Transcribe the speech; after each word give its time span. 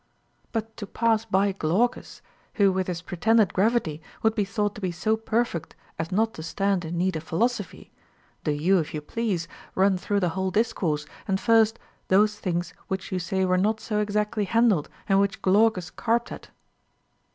But 0.51 0.75
to 0.77 0.87
pass 0.87 1.25
by 1.25 1.51
Glaucus, 1.51 2.23
who 2.55 2.71
with 2.71 2.87
his 2.87 3.03
prp 3.03 3.19
tended 3.19 3.53
gravity 3.53 4.01
would 4.23 4.33
be 4.33 4.45
thought 4.45 4.73
to 4.73 4.81
be 4.81 4.91
so 4.91 5.15
perfect 5.15 5.75
as 5.99 6.11
not 6.11 6.33
to 6.33 6.41
stand 6.41 6.83
in 6.83 6.97
need 6.97 7.15
of 7.15 7.21
philosophy,— 7.21 7.91
do 8.43 8.49
you, 8.49 8.79
if 8.79 8.95
you 8.95 9.01
please, 9.01 9.47
run 9.75 9.99
through 9.99 10.21
the 10.21 10.29
whole 10.29 10.49
discourse, 10.49 11.05
and 11.27 11.39
first, 11.39 11.77
those 12.07 12.39
things 12.39 12.73
which 12.87 13.11
you 13.11 13.19
say 13.19 13.45
were 13.45 13.59
not 13.59 13.79
so 13.79 13.99
exactly 13.99 14.45
handled 14.45 14.89
and 15.07 15.19
Avhich 15.19 15.39
Glaucus 15.39 15.91
carped 15.91 16.31
at. 16.31 16.47